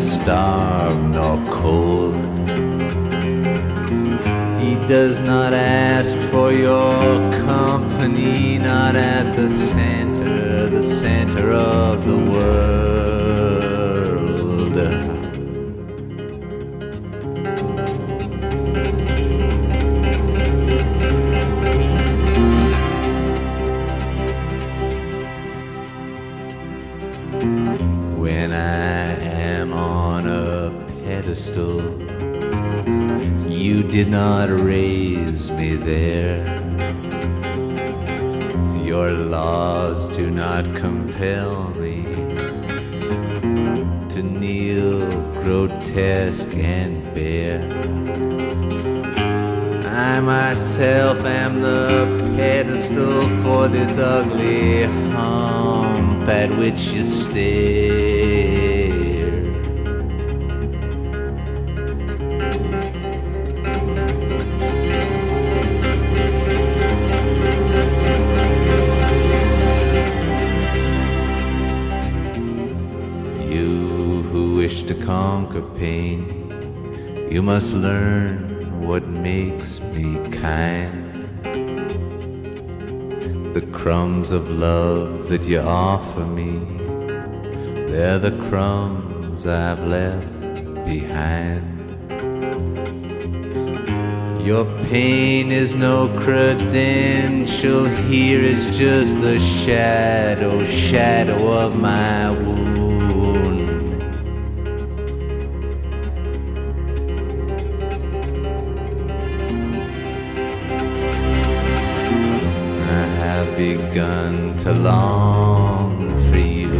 Starved 0.09 1.05
nor 1.11 1.37
cold. 1.53 2.17
He 4.59 4.75
does 4.87 5.21
not 5.21 5.53
ask 5.53 6.19
for 6.31 6.51
your 6.51 7.31
company, 7.47 8.59
not 8.59 8.97
at 8.97 9.35
the 9.35 9.49
myself 50.29 51.25
am 51.25 51.63
the 51.63 52.05
pedestal 52.37 53.23
for 53.43 53.67
this 53.67 53.97
ugly 53.97 54.83
hump 55.15 56.29
at 56.29 56.55
which 56.59 56.89
you 56.89 57.03
stare. 57.03 57.73
You 73.49 74.25
who 74.31 74.57
wish 74.57 74.83
to 74.83 74.95
conquer 74.95 75.63
pain, 75.79 76.19
you 77.31 77.41
must 77.43 77.73
learn 77.73 78.48
The 83.53 83.67
crumbs 83.73 84.31
of 84.31 84.49
love 84.51 85.29
that 85.29 85.43
you 85.45 85.59
offer 85.61 86.25
me, 86.25 86.59
they're 87.91 88.19
the 88.19 88.31
crumbs 88.49 89.47
I've 89.47 89.85
left 89.87 90.29
behind. 90.87 91.65
Your 94.47 94.65
pain 94.87 95.53
is 95.53 95.75
no 95.75 96.09
credential 96.21 97.87
here, 97.87 98.43
it's 98.43 98.67
just 98.77 99.21
the 99.21 99.39
shadow, 99.39 100.65
shadow 100.65 101.53
of 101.53 101.77
my 101.77 102.31
wound. 102.31 102.58
Begun 113.59 114.57
to 114.57 114.73
long 114.73 115.99
for 116.31 116.39
you. 116.39 116.71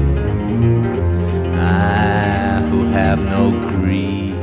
I 1.59 2.65
who 2.71 2.85
have 2.85 3.19
no 3.19 3.51
greed. 3.73 4.39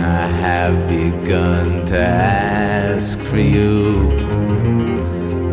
I 0.00 0.26
have 0.46 0.88
begun 0.88 1.84
to 1.92 1.98
ask 1.98 3.18
for 3.18 3.36
you. 3.36 4.10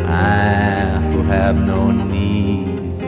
I 0.06 1.02
who 1.12 1.24
have 1.24 1.58
no 1.58 1.92
need. 1.92 3.04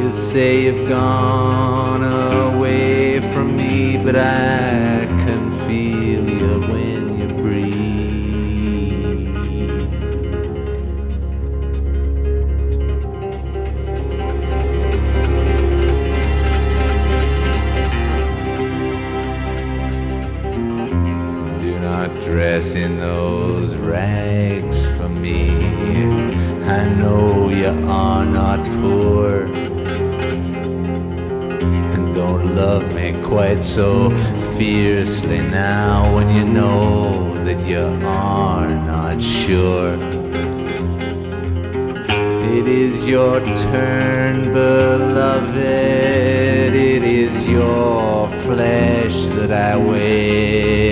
You 0.00 0.10
say 0.10 0.62
you've 0.64 0.88
gone 0.88 2.04
away 2.04 3.20
from 3.32 3.54
me, 3.54 3.98
but 4.02 4.16
I 4.16 5.05
are 27.84 28.24
not 28.24 28.64
poor. 28.80 29.46
And 31.94 32.14
don't 32.14 32.54
love 32.54 32.94
me 32.94 33.20
quite 33.22 33.62
so 33.62 34.10
fiercely 34.56 35.40
now 35.40 36.14
when 36.14 36.28
you 36.34 36.44
know 36.44 37.34
that 37.44 37.66
you 37.66 37.86
are 38.06 38.68
not 38.68 39.20
sure. 39.20 39.94
It 42.58 42.66
is 42.68 43.06
your 43.06 43.40
turn, 43.40 44.52
beloved. 44.52 45.54
It 46.74 47.04
is 47.04 47.48
your 47.48 48.28
flesh 48.46 49.26
that 49.36 49.52
I 49.52 49.76
wear. 49.76 50.85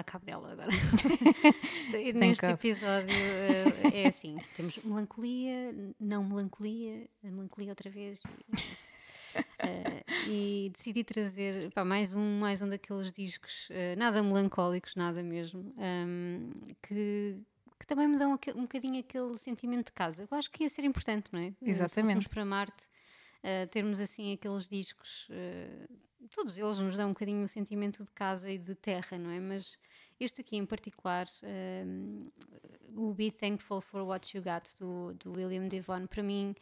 Dar 0.00 0.04
cabo 0.04 0.24
dela 0.24 0.52
agora. 0.52 0.70
Neste 2.14 2.40
cabo. 2.40 2.54
episódio 2.54 3.14
eh, 3.14 4.04
é 4.04 4.08
assim: 4.08 4.36
temos 4.56 4.76
melancolia, 4.78 5.74
não 5.98 6.24
melancolia, 6.24 7.08
a 7.24 7.30
melancolia 7.30 7.70
outra 7.70 7.90
vez. 7.90 8.20
Eh, 9.58 10.04
e 10.26 10.72
decidi 10.74 11.04
trazer 11.04 11.70
pá, 11.72 11.84
mais, 11.84 12.14
um, 12.14 12.40
mais 12.40 12.62
um 12.62 12.68
daqueles 12.68 13.12
discos, 13.12 13.68
eh, 13.70 13.94
nada 13.94 14.22
melancólicos, 14.22 14.96
nada 14.96 15.22
mesmo, 15.22 15.72
ahm, 15.78 16.50
que, 16.82 17.38
que 17.78 17.86
também 17.86 18.08
me 18.08 18.18
dão 18.18 18.32
um 18.56 18.62
bocadinho 18.62 18.98
aquele 18.98 19.36
sentimento 19.38 19.86
de 19.86 19.92
casa. 19.92 20.26
Eu 20.28 20.36
acho 20.36 20.50
que 20.50 20.64
ia 20.64 20.68
ser 20.68 20.84
importante, 20.84 21.28
não 21.32 21.38
é? 21.40 21.50
Se 21.50 21.56
Exatamente. 21.70 21.94
fôssemos 21.94 22.26
para 22.26 22.44
Marte, 22.44 22.88
eh, 23.42 23.66
termos 23.66 24.00
assim 24.00 24.32
aqueles 24.32 24.68
discos, 24.68 25.28
eh, 25.30 25.86
todos 26.34 26.58
eles 26.58 26.78
nos 26.78 26.96
dão 26.96 27.10
um 27.10 27.12
bocadinho 27.12 27.44
o 27.44 27.48
sentimento 27.48 28.04
de 28.04 28.10
casa 28.10 28.50
e 28.50 28.58
de 28.58 28.74
terra, 28.74 29.18
não 29.18 29.30
é? 29.30 29.40
Mas 29.40 29.78
este 30.24 30.40
aqui 30.40 30.56
em 30.56 30.66
particular, 30.66 31.26
ahm, 31.42 32.28
o 32.96 33.12
Be 33.14 33.30
Thankful 33.30 33.80
for 33.80 34.02
What 34.02 34.36
You 34.36 34.42
Got, 34.42 34.70
do, 34.78 35.14
do 35.14 35.32
William 35.32 35.68
Devon, 35.68 36.06
para 36.06 36.22
mim 36.22 36.54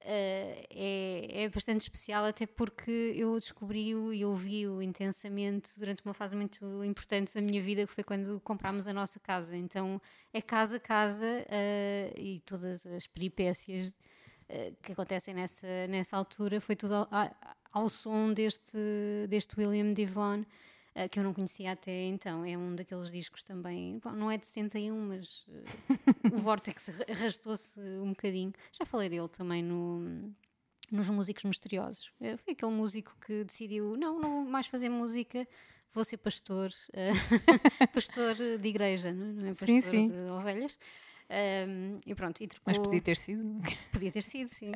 eh, 0.00 0.66
é, 0.70 1.44
é 1.44 1.48
bastante 1.48 1.80
especial, 1.82 2.24
até 2.24 2.46
porque 2.46 2.90
eu 3.16 3.34
descobri-o 3.38 4.12
e 4.12 4.24
ouvi-o 4.24 4.82
intensamente 4.82 5.70
durante 5.78 6.04
uma 6.04 6.12
fase 6.14 6.36
muito 6.36 6.84
importante 6.84 7.32
da 7.34 7.40
minha 7.40 7.62
vida, 7.62 7.86
que 7.86 7.92
foi 7.92 8.04
quando 8.04 8.38
comprámos 8.40 8.86
a 8.86 8.92
nossa 8.92 9.18
casa. 9.18 9.56
Então 9.56 10.00
é 10.32 10.42
casa, 10.42 10.78
casa 10.78 11.24
eh, 11.48 12.12
e 12.16 12.40
todas 12.40 12.84
as 12.86 13.06
peripécias 13.06 13.96
eh, 14.48 14.72
que 14.82 14.92
acontecem 14.92 15.34
nessa, 15.34 15.86
nessa 15.88 16.16
altura 16.16 16.60
foi 16.60 16.76
tudo 16.76 16.94
ao, 16.96 17.08
a- 17.10 17.56
ao 17.72 17.88
som 17.88 18.32
deste, 18.32 18.78
deste 19.28 19.58
William 19.58 19.92
Devon. 19.94 20.44
Eh, 20.94 21.08
que 21.08 21.18
eu 21.18 21.24
não 21.24 21.34
conhecia 21.34 21.72
até 21.72 22.04
então, 22.06 22.44
é 22.44 22.56
um 22.56 22.74
daqueles 22.74 23.10
discos 23.10 23.42
também, 23.42 23.98
bom, 23.98 24.12
não 24.12 24.30
é 24.30 24.36
de 24.38 24.46
61, 24.46 24.98
mas 25.08 25.46
eh, 25.50 26.28
o 26.32 26.36
Vortex 26.38 26.88
arra- 26.90 27.04
arrastou-se 27.10 27.80
um 27.80 28.10
bocadinho. 28.10 28.52
Já 28.72 28.84
falei 28.84 29.08
dele 29.08 29.28
também 29.28 29.62
no, 29.62 30.32
nos 30.90 31.08
Músicos 31.08 31.44
Misteriosos. 31.44 32.10
Eh, 32.20 32.36
Foi 32.36 32.52
aquele 32.54 32.72
músico 32.72 33.16
que 33.26 33.44
decidiu: 33.44 33.96
não, 33.96 34.18
não 34.20 34.30
vou 34.30 34.44
mais 34.44 34.66
fazer 34.66 34.88
música, 34.88 35.46
vou 35.92 36.04
ser 36.04 36.16
pastor, 36.18 36.70
pastor 37.92 38.34
de 38.58 38.68
igreja, 38.68 39.12
não 39.12 39.26
é? 39.26 39.32
Não 39.32 39.44
é 39.46 39.48
pastor 39.50 39.66
Sim, 39.68 39.80
sim. 39.80 40.08
de 40.08 40.30
ovelhas. 40.30 40.78
E 42.06 42.14
pronto, 42.14 42.42
e 42.42 42.46
trocou. 42.46 42.64
Mas 42.66 42.78
podia 42.78 43.00
ter 43.00 43.16
sido. 43.16 43.42
Podia 43.92 44.10
ter 44.10 44.22
sido, 44.22 44.48
sim. 44.48 44.72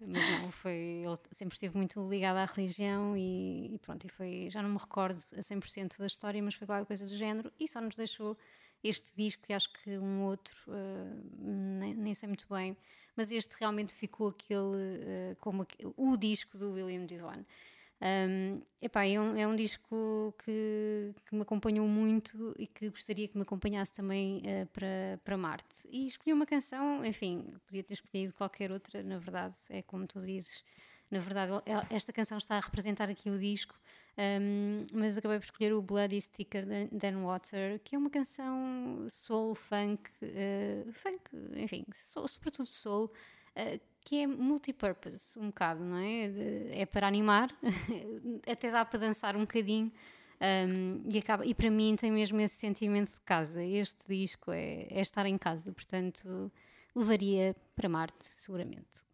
Mas 0.00 0.28
não, 0.28 0.50
foi. 0.50 1.02
Ele 1.04 1.16
sempre 1.32 1.54
esteve 1.54 1.76
muito 1.76 2.08
ligado 2.08 2.36
à 2.38 2.44
religião 2.46 3.16
e, 3.16 3.74
e 3.74 3.78
pronto, 3.78 4.06
e 4.06 4.08
foi. 4.10 4.48
Já 4.50 4.62
não 4.62 4.70
me 4.70 4.78
recordo 4.78 5.22
a 5.36 5.42
100% 5.42 5.98
da 5.98 6.06
história, 6.06 6.42
mas 6.42 6.54
foi 6.54 6.66
qualquer 6.66 6.86
coisa 6.86 7.06
do 7.06 7.14
género 7.16 7.52
e 7.58 7.68
só 7.68 7.80
nos 7.80 7.96
deixou 7.96 8.36
este 8.82 9.08
disco 9.14 9.42
e 9.48 9.52
acho 9.52 9.70
que 9.72 9.98
um 9.98 10.22
outro, 10.22 10.54
eh, 10.72 11.20
nem, 11.38 11.94
nem 11.94 12.14
sei 12.14 12.26
muito 12.28 12.46
bem, 12.48 12.74
mas 13.14 13.30
este 13.30 13.54
realmente 13.60 13.94
ficou 13.94 14.28
aquele. 14.28 15.00
eh, 15.02 15.36
como 15.38 15.62
aque- 15.62 15.86
o 15.96 16.16
disco 16.16 16.56
do 16.56 16.72
William 16.72 17.04
Devon. 17.04 17.44
Um, 18.02 18.62
epá, 18.80 19.04
é, 19.04 19.20
um, 19.20 19.36
é 19.36 19.46
um 19.46 19.54
disco 19.54 20.34
que, 20.42 21.14
que, 21.26 21.34
me 21.34 21.42
acompanhou 21.42 21.86
muito 21.86 22.54
e 22.58 22.66
que 22.66 22.88
gostaria 22.88 23.28
que 23.28 23.36
me 23.36 23.42
acompanhasse 23.42 23.92
também 23.92 24.38
uh, 24.38 24.66
para, 24.68 25.20
para 25.22 25.36
Marte. 25.36 25.86
E 25.90 26.06
escolhi 26.06 26.32
uma 26.32 26.46
canção, 26.46 27.04
enfim, 27.04 27.46
podia 27.66 27.82
ter 27.82 27.94
escolhido 27.94 28.32
qualquer 28.32 28.72
outra, 28.72 29.02
na 29.02 29.18
verdade, 29.18 29.54
é 29.68 29.82
como 29.82 30.06
tu 30.06 30.20
dizes. 30.20 30.64
Na 31.10 31.18
verdade, 31.18 31.52
é, 31.66 31.94
esta 31.94 32.12
canção 32.12 32.38
está 32.38 32.56
a 32.56 32.60
representar 32.60 33.10
aqui 33.10 33.28
o 33.28 33.38
disco, 33.38 33.74
um, 34.16 34.84
mas 34.94 35.18
acabei 35.18 35.38
por 35.38 35.44
escolher 35.44 35.72
o 35.74 35.82
Bloody 35.82 36.20
Sticker 36.20 36.64
Than 36.66 37.22
Water, 37.22 37.80
que 37.80 37.96
é 37.96 37.98
uma 37.98 38.08
canção 38.08 39.06
soul, 39.08 39.54
funk, 39.54 40.10
uh, 40.22 40.92
funk, 40.92 41.20
enfim, 41.54 41.84
sobretudo 41.92 42.66
soul, 42.66 43.12
uh, 43.56 43.80
que 44.02 44.22
é 44.22 44.26
multipurpose, 44.26 45.38
um 45.38 45.46
bocado, 45.46 45.84
não 45.84 45.96
é? 45.96 46.80
É 46.80 46.86
para 46.86 47.06
animar, 47.06 47.50
até 48.50 48.70
dá 48.70 48.84
para 48.84 48.98
dançar 48.98 49.36
um 49.36 49.40
bocadinho. 49.40 49.92
Um, 50.40 51.02
e, 51.12 51.18
acaba, 51.18 51.44
e 51.44 51.54
para 51.54 51.70
mim 51.70 51.94
tem 51.96 52.10
mesmo 52.10 52.40
esse 52.40 52.54
sentimento 52.54 53.12
de 53.12 53.20
casa. 53.20 53.62
Este 53.62 54.00
disco 54.08 54.50
é, 54.50 54.86
é 54.90 55.00
estar 55.00 55.26
em 55.26 55.36
casa, 55.36 55.70
portanto, 55.70 56.50
levaria 56.94 57.54
para 57.76 57.88
Marte, 57.88 58.24
seguramente. 58.24 59.09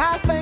I 0.00 0.16
think 0.18 0.37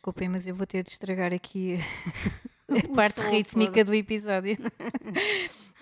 desculpem, 0.00 0.30
mas 0.30 0.46
eu 0.46 0.54
vou 0.54 0.66
ter 0.66 0.82
de 0.82 0.90
estragar 0.90 1.34
aqui 1.34 1.78
a 2.68 2.94
parte 2.94 3.20
rítmica 3.20 3.72
todo. 3.72 3.88
do 3.88 3.94
episódio. 3.94 4.56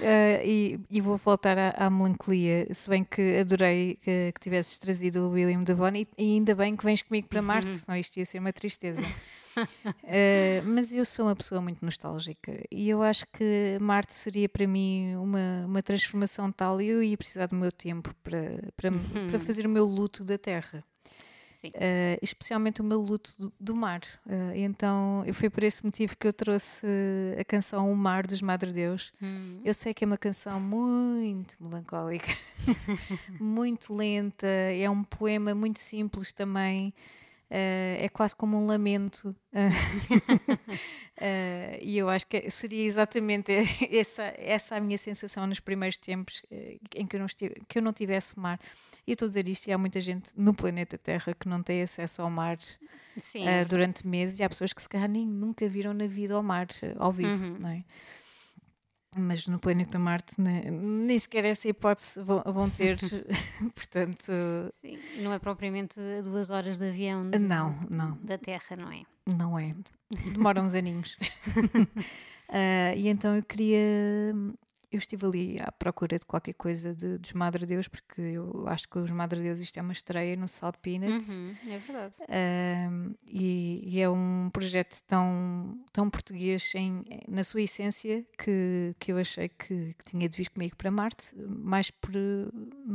Eh, 0.00 0.42
e, 0.46 0.80
e 0.88 1.00
vou 1.00 1.16
voltar 1.16 1.58
à, 1.58 1.70
à 1.70 1.90
melancolia, 1.90 2.72
se 2.72 2.88
bem 2.88 3.02
que 3.02 3.36
adorei 3.38 3.98
que, 4.00 4.30
que 4.32 4.40
tivesses 4.40 4.78
trazido 4.78 5.26
o 5.26 5.30
William 5.30 5.64
Devon 5.64 5.88
e, 5.88 6.06
e 6.16 6.34
ainda 6.34 6.54
bem 6.54 6.76
que 6.76 6.84
vens 6.84 7.02
comigo 7.02 7.26
para 7.26 7.42
Marte, 7.42 7.72
senão 7.72 7.98
isto 7.98 8.16
ia 8.16 8.24
ser 8.24 8.38
uma 8.38 8.52
tristeza. 8.52 9.02
Eh, 10.04 10.62
mas 10.64 10.94
eu 10.94 11.04
sou 11.04 11.26
uma 11.26 11.34
pessoa 11.34 11.60
muito 11.60 11.84
nostálgica 11.84 12.52
e 12.70 12.88
eu 12.88 13.02
acho 13.02 13.26
que 13.32 13.76
Marte 13.80 14.14
seria 14.14 14.48
para 14.48 14.68
mim 14.68 15.16
uma, 15.16 15.66
uma 15.66 15.82
transformação 15.82 16.52
tal 16.52 16.80
e 16.80 16.86
eu 16.86 17.02
ia 17.02 17.18
precisar 17.18 17.46
do 17.46 17.56
meu 17.56 17.72
tempo 17.72 18.14
para, 18.22 18.40
para, 18.76 18.92
para 19.28 19.38
fazer 19.40 19.66
o 19.66 19.68
meu 19.68 19.84
luto 19.84 20.22
da 20.22 20.38
Terra. 20.38 20.84
Uh, 21.66 22.18
especialmente 22.22 22.80
o 22.80 22.84
meu 22.84 23.00
luto 23.00 23.32
do, 23.38 23.52
do 23.58 23.76
mar. 23.76 24.00
Uh, 24.24 24.54
então, 24.54 25.24
foi 25.32 25.50
por 25.50 25.64
esse 25.64 25.84
motivo 25.84 26.16
que 26.16 26.26
eu 26.26 26.32
trouxe 26.32 26.86
a 27.38 27.44
canção 27.44 27.90
O 27.90 27.96
Mar 27.96 28.26
dos 28.26 28.40
Madre 28.40 28.72
Deus. 28.72 29.12
Hum. 29.20 29.60
Eu 29.64 29.74
sei 29.74 29.92
que 29.92 30.04
é 30.04 30.06
uma 30.06 30.18
canção 30.18 30.60
muito 30.60 31.56
melancólica, 31.60 32.28
muito 33.40 33.94
lenta, 33.94 34.46
é 34.46 34.88
um 34.88 35.02
poema 35.02 35.54
muito 35.54 35.78
simples 35.78 36.32
também. 36.32 36.94
Uh, 37.50 38.04
é 38.04 38.08
quase 38.10 38.36
como 38.36 38.58
um 38.58 38.66
lamento, 38.66 39.34
uh, 39.54 39.70
e 41.80 41.96
eu 41.96 42.06
acho 42.10 42.26
que 42.26 42.50
seria 42.50 42.84
exatamente 42.84 43.50
essa, 43.90 44.34
essa 44.36 44.76
a 44.76 44.80
minha 44.80 44.98
sensação 44.98 45.46
nos 45.46 45.58
primeiros 45.58 45.96
tempos 45.96 46.42
em 46.94 47.06
que 47.06 47.16
eu, 47.16 47.20
não 47.20 47.24
estive, 47.24 47.54
que 47.66 47.78
eu 47.78 47.82
não 47.82 47.90
tivesse 47.90 48.38
mar. 48.38 48.60
E 49.08 49.12
eu 49.12 49.14
estou 49.14 49.24
a 49.24 49.28
dizer 49.30 49.48
isto 49.48 49.66
e 49.68 49.72
há 49.72 49.78
muita 49.78 50.02
gente 50.02 50.30
no 50.36 50.52
planeta 50.52 50.98
Terra 50.98 51.32
que 51.32 51.48
não 51.48 51.62
tem 51.62 51.80
acesso 51.82 52.20
ao 52.20 52.28
mar 52.28 52.58
uh, 52.58 53.66
durante 53.66 54.06
meses 54.06 54.38
e 54.38 54.44
há 54.44 54.48
pessoas 54.50 54.74
que 54.74 54.82
se 54.82 54.88
calhar 54.88 55.08
nem 55.08 55.26
nunca 55.26 55.66
viram 55.66 55.94
na 55.94 56.06
vida 56.06 56.34
ao 56.34 56.42
mar 56.42 56.66
uh, 56.82 57.02
ao 57.02 57.10
vivo, 57.10 57.42
Uhum. 57.46 57.56
não 57.58 57.70
é? 57.70 57.84
Mas 59.16 59.46
no 59.46 59.58
planeta 59.58 59.98
Marte 59.98 60.38
né, 60.38 60.70
nem 60.70 61.18
sequer 61.18 61.46
essa 61.46 61.66
hipótese 61.66 62.22
vão, 62.22 62.42
vão 62.44 62.68
ter, 62.68 62.98
portanto, 63.74 64.30
Sim, 64.74 64.98
não 65.22 65.32
é 65.32 65.38
propriamente 65.38 65.94
duas 66.22 66.50
horas 66.50 66.76
de 66.78 66.88
avião 66.90 67.22
de- 67.30 67.38
não, 67.38 67.78
não, 67.88 68.18
da 68.22 68.36
Terra, 68.36 68.76
não 68.76 68.92
é? 68.92 69.02
não 69.26 69.58
é. 69.58 69.74
Demora 70.34 70.60
uns 70.60 70.74
aninhos. 70.74 71.16
Uh, 72.48 72.92
e 72.96 73.08
então 73.08 73.34
eu 73.34 73.42
queria. 73.42 74.34
Eu 74.90 74.98
estive 74.98 75.26
ali 75.26 75.60
à 75.60 75.70
procura 75.70 76.18
de 76.18 76.24
qualquer 76.24 76.54
coisa 76.54 76.94
de, 76.94 77.18
dos 77.18 77.34
Madre 77.34 77.66
Deus, 77.66 77.88
porque 77.88 78.22
eu 78.22 78.66
acho 78.68 78.88
que 78.88 78.98
os 78.98 79.10
Madre 79.10 79.38
Deus 79.42 79.60
isto 79.60 79.76
é 79.78 79.82
uma 79.82 79.92
estreia 79.92 80.34
no 80.34 80.48
Salt 80.48 80.76
Peanuts. 80.80 81.28
Uhum, 81.28 81.54
é 81.68 81.78
verdade. 81.78 82.14
Um, 82.90 83.14
e, 83.26 83.82
e 83.84 84.00
é 84.00 84.08
um 84.08 84.48
projeto 84.50 84.98
tão, 85.06 85.78
tão 85.92 86.08
português 86.08 86.72
em, 86.74 87.04
na 87.28 87.44
sua 87.44 87.60
essência 87.60 88.24
que, 88.38 88.94
que 88.98 89.12
eu 89.12 89.18
achei 89.18 89.50
que, 89.50 89.92
que 89.94 90.04
tinha 90.06 90.26
de 90.26 90.34
vir 90.36 90.48
comigo 90.48 90.74
para 90.74 90.90
Marte, 90.90 91.36
mais, 91.36 91.90
por, 91.90 92.12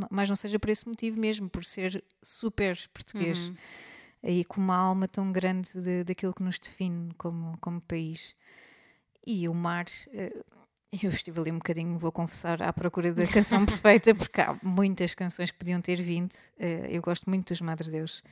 mais 0.10 0.28
não 0.30 0.36
seja 0.36 0.58
por 0.58 0.72
esse 0.72 0.88
motivo 0.88 1.20
mesmo, 1.20 1.48
por 1.48 1.64
ser 1.64 2.04
super 2.24 2.76
português 2.92 3.38
Uhum. 3.50 3.56
e 4.24 4.44
com 4.46 4.60
uma 4.60 4.76
alma 4.76 5.08
tão 5.08 5.32
grande 5.32 5.70
de, 5.80 6.04
daquilo 6.04 6.34
que 6.34 6.42
nos 6.42 6.58
define 6.58 7.14
como, 7.20 7.56
como 7.60 7.80
país. 7.82 8.34
E 9.28 9.48
o 9.48 9.54
mar. 9.54 9.86
eh, 10.12 10.44
Eu 11.02 11.10
estive 11.10 11.40
ali 11.40 11.52
um 11.52 11.56
bocadinho, 11.58 11.98
vou 11.98 12.12
confessar, 12.12 12.62
à 12.62 12.72
procura 12.72 13.12
da 13.14 13.26
canção 13.26 13.66
perfeita, 13.66 14.14
porque 14.14 14.40
há 14.42 14.56
muitas 14.62 15.14
canções 15.14 15.50
que 15.50 15.58
podiam 15.58 15.82
ter 15.82 16.02
vindo. 16.02 16.34
Eh, 16.60 16.88
Eu 16.92 17.02
gosto 17.02 17.30
muito 17.30 17.50
dos 17.50 17.62
Madre 17.62 17.90
Deus. 17.90 18.24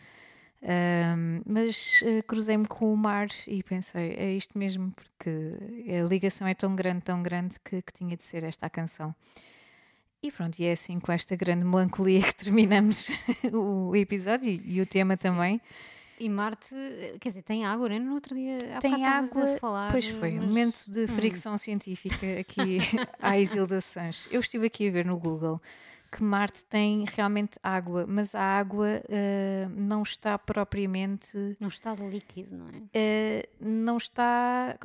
Mas 1.46 2.04
eh, 2.06 2.22
cruzei-me 2.22 2.68
com 2.68 2.94
o 2.94 2.98
mar 2.98 3.28
e 3.48 3.64
pensei, 3.64 4.12
é 4.12 4.32
isto 4.32 4.58
mesmo, 4.58 4.92
porque 4.92 5.30
a 5.90 6.08
ligação 6.08 6.48
é 6.48 6.54
tão 6.54 6.76
grande, 6.76 7.02
tão 7.02 7.24
grande, 7.24 7.60
que, 7.66 7.82
que 7.82 7.92
tinha 7.94 8.16
de 8.16 8.24
ser 8.24 8.44
esta 8.44 8.68
a 8.68 8.70
canção. 8.70 9.16
E 10.24 10.32
pronto, 10.32 10.60
e 10.60 10.66
é 10.66 10.74
assim 10.74 11.00
com 11.00 11.12
esta 11.12 11.36
grande 11.36 11.66
melancolia 11.66 12.22
que 12.22 12.36
terminamos 12.46 13.10
o 13.52 13.96
episódio 13.96 14.48
e, 14.48 14.62
e 14.76 14.82
o 14.82 14.86
tema 14.86 15.18
também. 15.18 15.60
E 16.22 16.30
Marte, 16.30 16.76
quer 17.20 17.30
dizer, 17.30 17.42
tem 17.42 17.66
água, 17.66 17.90
né? 17.90 17.98
No 17.98 18.14
outro 18.14 18.36
dia, 18.36 18.58
há 18.76 18.80
Tem 18.80 19.04
água, 19.04 19.56
a 19.56 19.58
falar. 19.58 19.92
Pois 19.92 20.08
foi, 20.08 20.34
um 20.34 20.38
mas- 20.38 20.46
momento 20.46 20.86
de 20.92 21.08
fricção 21.08 21.58
científica 21.58 22.40
aqui 22.40 22.78
à 23.20 23.40
Isilda 23.40 23.82
Sanches. 23.82 24.30
Eu 24.32 24.40
estive 24.40 24.68
aqui 24.68 24.88
a 24.88 24.92
ver 24.92 25.04
no 25.04 25.18
Google 25.18 25.60
que 26.12 26.22
Marte 26.22 26.64
tem 26.66 27.06
realmente 27.16 27.58
água, 27.64 28.06
mas 28.08 28.36
a 28.36 28.42
água 28.42 29.02
eh, 29.10 29.68
não 29.74 30.04
está 30.04 30.38
propriamente 30.38 31.56
Num 31.60 31.70
estado 31.70 32.08
líquido, 32.08 32.56
não 32.56 32.68
é? 32.68 32.78
Uh, 32.80 33.48
não 33.60 33.98
está 33.98 34.78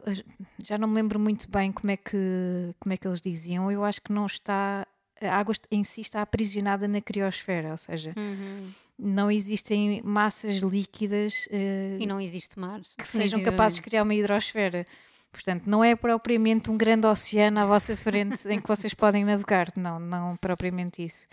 já 0.62 0.78
não 0.78 0.86
me 0.86 0.94
lembro 0.94 1.18
muito 1.18 1.50
bem 1.50 1.72
como 1.72 1.90
é 1.90 1.96
que 1.96 2.72
como 2.78 2.92
é 2.92 2.96
que 2.96 3.08
eles 3.08 3.20
diziam 3.20 3.70
eu 3.72 3.84
acho 3.84 4.00
que 4.00 4.12
não 4.12 4.24
está 4.24 4.86
a 5.20 5.36
água 5.36 5.54
em 5.70 5.82
si 5.82 6.00
está 6.00 6.22
aprisionada 6.22 6.86
na 6.86 7.00
criosfera 7.00 7.70
ou 7.70 7.76
seja 7.76 8.12
Uhum. 8.16 8.70
não 8.98 9.30
existem 9.30 10.02
massas 10.02 10.56
líquidas 10.58 11.46
uh, 11.50 12.00
E 12.00 12.06
não 12.06 12.20
existe 12.20 12.58
mar. 12.58 12.80
que 12.98 13.06
sejam 13.08 13.42
capazes 13.42 13.76
de 13.76 13.82
criar 13.82 14.02
uma 14.02 14.14
hidrosfera 14.14 14.86
portanto 15.32 15.64
não 15.66 15.82
é 15.84 15.94
propriamente 15.96 16.70
um 16.70 16.76
grande 16.76 17.06
oceano 17.06 17.60
à 17.60 17.66
vossa 17.66 17.96
frente 17.96 18.46
em 18.48 18.60
que 18.60 18.68
vocês 18.68 18.94
podem 18.94 19.24
navegar 19.24 19.72
não 19.76 19.98
não 19.98 20.36
propriamente 20.36 21.04
isso 21.04 21.26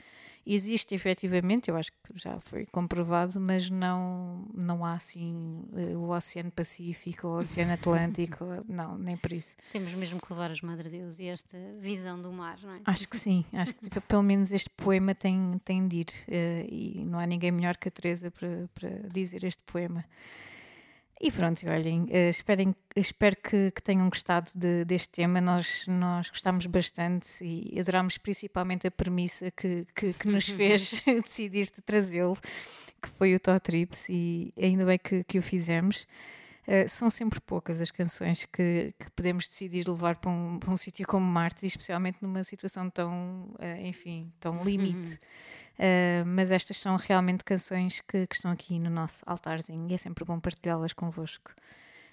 existe 0.46 0.94
efetivamente, 0.94 1.70
eu 1.70 1.78
acho 1.78 1.92
que 1.92 1.98
já 2.16 2.40
foi 2.40 2.66
comprovado, 2.66 3.40
mas 3.40 3.70
não, 3.70 4.46
não 4.54 4.86
há 4.86 4.94
assim 4.94 5.64
eh, 5.76 5.96
o 5.96 6.10
Oceano 6.10 6.52
Pacífico 6.52 7.28
ou 7.28 7.36
o 7.36 7.40
Oceano 7.40 7.74
Atlântico, 7.74 8.46
não, 8.68 8.98
nem 8.98 9.16
por 9.16 9.32
isso. 9.32 9.56
Temos 9.72 9.94
mesmo 9.94 10.20
que 10.20 10.32
levar 10.32 10.52
os 10.52 10.62
Madre 10.62 10.90
Deus 10.90 11.20
e 11.20 11.28
esta 11.28 11.58
visão 11.80 12.22
do 12.22 12.32
mar, 12.32 12.58
não 12.62 12.74
é? 12.74 12.82
Acho 12.86 13.08
que 13.08 13.18
sim, 13.18 13.46
acho 13.54 13.74
que 13.76 13.82
tipo, 13.82 14.02
pelo 14.02 14.24
menos 14.24 14.52
este 14.52 14.70
poema 14.70 15.16
tem, 15.16 15.60
tem 15.64 15.88
de 15.88 15.98
ir 15.98 16.08
eh, 16.28 16.66
e 16.70 17.06
não 17.06 17.20
há 17.20 17.26
ninguém 17.26 17.52
melhor 17.52 17.78
que 17.78 17.88
a 17.88 17.92
Teresa 17.92 18.30
para, 18.30 18.70
para 18.76 18.90
dizer 19.10 19.44
este 19.44 19.62
poema. 19.66 20.04
E 21.26 21.32
pronto, 21.32 21.66
olhem, 21.70 22.06
eh, 22.10 22.28
esperem, 22.28 22.76
espero 22.98 23.38
que, 23.38 23.72
que 23.72 23.82
tenham 23.82 24.10
gostado 24.10 24.52
de- 24.54 24.84
deste 24.84 25.08
tema. 25.08 25.40
Nós, 25.40 25.86
nós 25.88 26.30
gostámos 26.30 26.66
bastante 26.66 27.42
e 27.42 27.80
adorámos 27.80 28.18
principalmente 28.18 28.86
a 28.86 28.92
premissa 28.92 29.50
que, 29.50 29.88
que, 29.96 30.12
que 30.12 30.28
nos 30.28 30.44
fez 30.50 31.02
decidir 31.24 31.68
de 31.74 31.82
trazê-lo, 31.82 32.36
que 33.02 33.08
foi 33.18 33.34
o 33.34 33.40
Tó 33.40 33.58
Trips, 33.58 34.10
e 34.10 34.54
ainda 34.62 34.86
bem 34.86 35.00
que, 35.02 35.24
que 35.24 35.40
o 35.40 35.42
fizemos. 35.42 36.06
Eh, 36.68 36.88
são 36.90 37.10
sempre 37.10 37.40
poucas 37.40 37.80
as 37.82 37.90
canções 37.90 38.44
que, 38.46 38.94
que 39.00 39.10
podemos 39.12 39.48
decidir 39.48 39.88
levar 39.88 40.18
para 40.18 40.30
um, 40.30 40.60
para 40.60 40.72
um 40.72 40.78
sítio 40.78 41.08
como 41.08 41.26
Marte, 41.26 41.66
especialmente 41.66 42.18
numa 42.22 42.44
situação 42.44 42.90
tão, 42.90 43.56
eh, 43.60 43.88
enfim, 43.88 44.30
tão 44.42 44.62
limite. 44.62 45.20
Uh, 45.74 46.26
mas 46.26 46.52
estas 46.52 46.78
são 46.78 46.96
realmente 46.96 47.44
canções 47.44 48.00
que, 48.02 48.28
que 48.28 48.36
estão 48.36 48.52
aqui 48.52 48.80
no 48.80 48.90
nosso 48.90 49.24
altarzinho 49.26 49.90
e 49.90 49.94
é 49.94 49.98
sempre 49.98 50.24
bom 50.24 50.40
partilhá-las 50.40 50.94
convosco. 50.94 51.52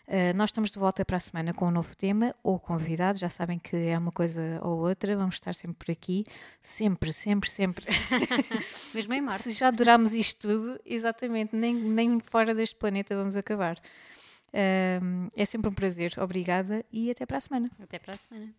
Uh, 0.09 0.35
nós 0.35 0.49
estamos 0.49 0.71
de 0.71 0.79
volta 0.79 1.05
para 1.05 1.19
a 1.19 1.21
semana 1.21 1.53
com 1.53 1.69
um 1.69 1.71
novo 1.71 1.95
tema 1.97 2.35
ou 2.43 2.59
convidado, 2.59 3.19
já 3.19 3.31
sabem 3.31 3.59
que 3.59 3.77
é 3.77 3.97
uma 3.97 4.11
coisa 4.11 4.59
ou 4.63 4.81
outra, 4.81 5.17
vamos 5.17 5.37
estar 5.37 5.55
sempre 5.55 5.77
por 5.85 5.93
aqui, 5.93 6.25
sempre, 6.61 7.13
sempre, 7.13 7.49
sempre. 7.49 7.87
Mesmo 8.93 9.15
em 9.15 9.21
Marte. 9.21 9.45
Se 9.45 9.53
já 9.53 9.71
durámos 9.71 10.13
isto 10.15 10.49
tudo, 10.49 10.81
exatamente, 10.85 11.55
nem, 11.55 11.75
nem 11.75 12.19
fora 12.19 12.55
deste 12.55 12.75
planeta 12.75 13.15
vamos 13.15 13.37
acabar. 13.37 13.79
Um, 14.53 15.29
é 15.37 15.45
sempre 15.45 15.71
um 15.71 15.75
prazer, 15.75 16.15
obrigada 16.19 16.85
e 16.91 17.09
até 17.11 17.25
para 17.25 17.37
a 17.37 17.41
semana. 17.41 17.71
Até 17.81 17.99
para 17.99 18.15
a 18.15 18.17
semana. 18.17 18.53